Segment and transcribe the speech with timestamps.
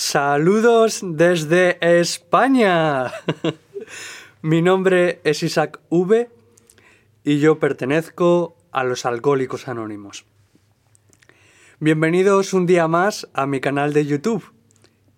[0.00, 3.12] Saludos desde España.
[4.42, 6.30] Mi nombre es Isaac V
[7.24, 10.24] y yo pertenezco a los Alcohólicos Anónimos.
[11.80, 14.44] Bienvenidos un día más a mi canal de YouTube,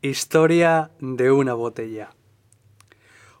[0.00, 2.10] Historia de una botella.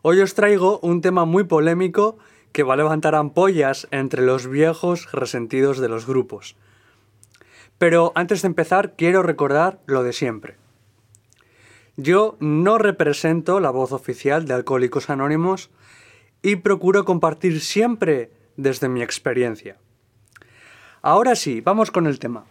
[0.02, 2.18] Hoy os traigo un tema muy polémico
[2.50, 6.56] que va a levantar ampollas entre los viejos resentidos de los grupos.
[7.78, 10.56] Pero antes de empezar quiero recordar lo de siempre.
[12.00, 15.68] Yo no represento la voz oficial de Alcohólicos Anónimos
[16.42, 19.78] y procuro compartir siempre desde mi experiencia.
[21.02, 22.44] Ahora sí, vamos con el tema.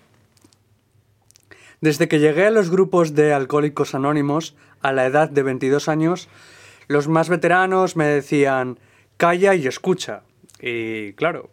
[1.80, 6.28] Desde que llegué a los grupos de Alcohólicos Anónimos a la edad de 22 años,
[6.90, 8.78] los más veteranos me decían,
[9.16, 10.24] calla y escucha.
[10.60, 11.50] Y claro,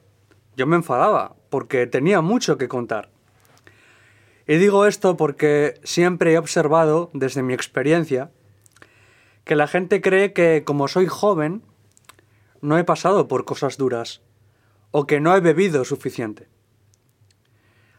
[0.56, 3.13] yo me enfadaba porque tenía mucho que contar.
[4.46, 8.30] Y digo esto porque siempre he observado, desde mi experiencia,
[9.44, 11.62] que la gente cree que como soy joven,
[12.60, 14.22] no he pasado por cosas duras
[14.90, 16.48] o que no he bebido suficiente.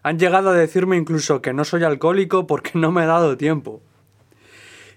[0.02, 3.81] Han llegado a decirme incluso que no soy alcohólico porque no me he dado tiempo.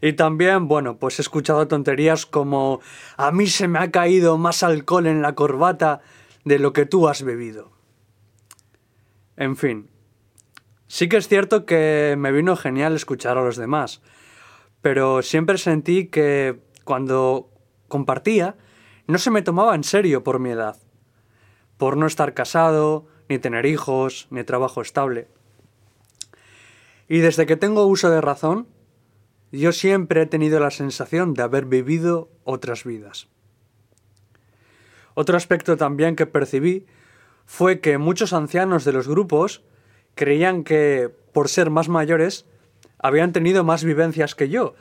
[0.00, 2.80] Y también, bueno, pues he escuchado tonterías como
[3.16, 6.02] a mí se me ha caído más alcohol en la corbata
[6.44, 7.72] de lo que tú has bebido.
[9.36, 9.88] En fin,
[10.88, 14.00] Sí que es cierto que me vino genial escuchar a los demás,
[14.80, 17.50] pero siempre sentí que cuando
[17.88, 18.56] compartía
[19.06, 20.76] no se me tomaba en serio por mi edad,
[21.76, 25.28] por no estar casado, ni tener hijos, ni trabajo estable.
[27.06, 28.66] Y desde que tengo uso de razón,
[29.52, 33.28] yo siempre he tenido la sensación de haber vivido otras vidas.
[35.12, 36.86] Otro aspecto también que percibí
[37.44, 39.64] fue que muchos ancianos de los grupos
[40.18, 42.44] creían que por ser más mayores
[42.98, 44.74] habían tenido más vivencias que yo.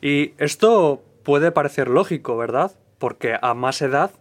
[0.00, 2.72] Y esto puede parecer lógico, ¿verdad?
[2.98, 4.12] Porque a más edad,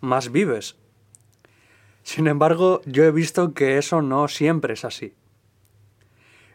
[0.00, 0.76] más vives.
[2.02, 5.14] Sin embargo, yo he visto que eso no siempre es así.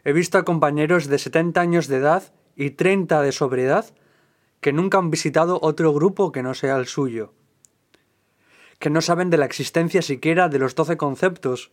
[0.04, 2.22] He visto a compañeros de 70 años de edad
[2.54, 3.86] y 30 de sobriedad
[4.60, 7.32] que nunca han visitado otro grupo que no sea el suyo,
[8.78, 11.72] que no saben de la existencia siquiera de los doce conceptos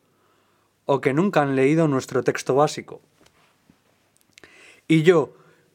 [0.85, 3.01] o que nunca han leído nuestro texto básico.
[4.87, 5.33] Y yo,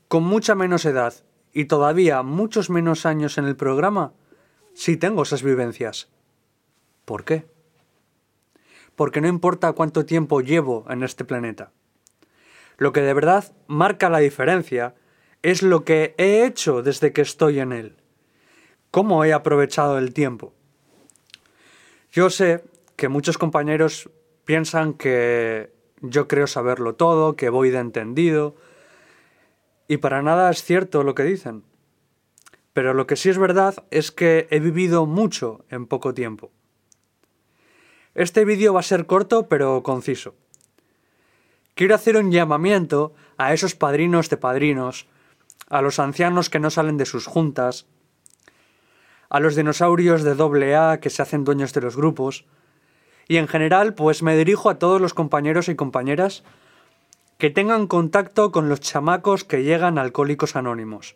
[0.09, 1.15] con mucha menos edad
[1.53, 4.13] y todavía muchos menos años en el programa,
[4.75, 6.09] sí tengo esas vivencias.
[7.05, 7.45] ¿Por qué?
[8.95, 11.73] Porque no importa cuánto tiempo llevo en este planeta.
[12.77, 14.95] Lo que de verdad marca la diferencia
[15.43, 17.97] es lo que he hecho desde que estoy en él.
[18.91, 20.53] Cómo he aprovechado el tiempo.
[22.13, 22.65] Yo sé
[22.97, 24.11] que muchos compañeros
[24.51, 28.57] Piensan que yo creo saberlo todo, que voy de entendido.
[29.87, 31.63] Y para nada es cierto lo que dicen.
[32.73, 36.51] Pero lo que sí es verdad es que he vivido mucho en poco tiempo.
[38.17, 40.35] Este vídeo va a ser corto pero conciso.
[41.77, 45.07] Quiero hacer un llamamiento a esos padrinos de padrinos,
[45.69, 47.87] a los ancianos que no salen de sus juntas,
[49.29, 52.47] a los dinosaurios de doble A que se hacen dueños de los grupos,
[53.31, 56.43] y en general, pues me dirijo a todos los compañeros y compañeras
[57.39, 61.15] que tengan contacto con los chamacos que llegan Alcohólicos Anónimos.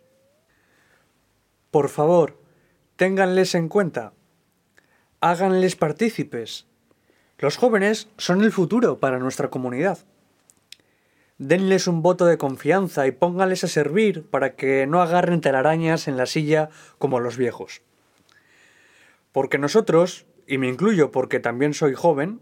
[1.72, 2.41] Por favor,
[2.94, 4.12] ténganles en cuenta.
[5.20, 6.66] Háganles partícipes.
[7.38, 9.98] Los jóvenes son el futuro para nuestra comunidad.
[11.38, 16.16] Denles un voto de confianza y pónganles a servir para que no agarren telarañas en
[16.16, 17.82] la silla como los viejos.
[19.32, 22.41] Porque nosotros, y me incluyo porque también soy joven,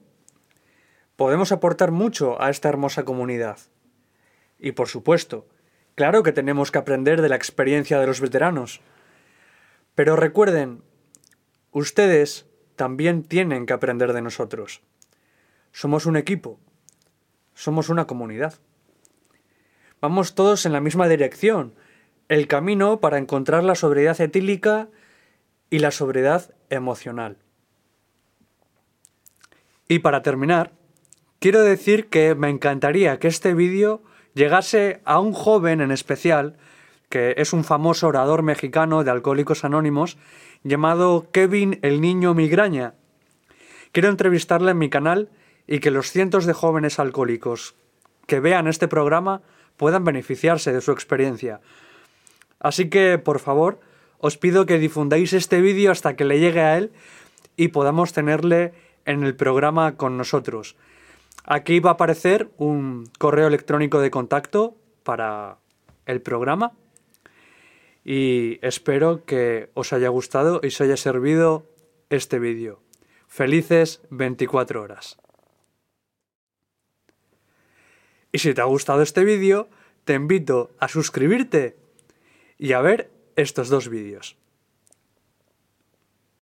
[1.17, 3.59] podemos aportar mucho a esta hermosa comunidad.
[4.59, 5.47] Y por supuesto,
[5.95, 8.81] claro que tenemos que aprender de la experiencia de los veteranos.
[9.95, 10.83] Pero recuerden,
[11.71, 12.47] ustedes
[12.77, 14.83] también tienen que aprender de nosotros.
[15.73, 16.59] Somos un equipo,
[17.55, 18.55] somos una comunidad.
[20.01, 21.75] Vamos todos en la misma dirección,
[22.29, 24.89] el camino para encontrar la sobriedad etílica
[25.71, 27.42] y la sobriedad emocional.
[29.93, 30.73] Y para terminar,
[31.39, 34.03] quiero decir que me encantaría que este vídeo
[34.33, 36.57] llegase a un joven en especial,
[37.11, 40.17] que es un famoso orador mexicano de Alcohólicos Anónimos,
[40.65, 42.95] llamado Kevin el Niño Migraña.
[43.93, 45.29] Quiero entrevistarle en mi canal
[45.67, 47.75] y que los cientos de jóvenes alcohólicos
[48.27, 49.43] que vean este programa
[49.77, 51.61] puedan beneficiarse de su experiencia.
[52.61, 53.81] Así que, por favor,
[54.17, 56.93] os pido que difundáis este vídeo hasta que le llegue a él
[57.59, 58.73] y podamos tenerle
[59.05, 60.77] en el programa con nosotros.
[61.45, 65.59] Aquí va a aparecer un correo electrónico de contacto para
[66.07, 66.73] el programa
[68.05, 71.67] y espero que os haya gustado y os haya servido
[72.11, 72.81] este vídeo.
[73.27, 75.19] Felices 24 horas.
[78.31, 79.69] Y si te ha gustado este vídeo,
[80.05, 81.77] te invito a suscribirte
[82.59, 84.37] y a ver estos dos vídeos.